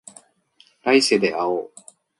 [0.83, 1.71] 来世で会おう